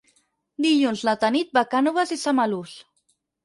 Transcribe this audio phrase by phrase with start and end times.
[0.65, 2.77] Dilluns na Tanit va a Cànoves i Samalús.